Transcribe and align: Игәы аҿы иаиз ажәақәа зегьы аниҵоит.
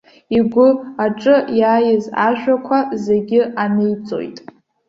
Игәы 0.37 0.67
аҿы 1.05 1.35
иаиз 1.59 2.05
ажәақәа 2.27 2.79
зегьы 3.05 3.41
аниҵоит. 3.63 4.37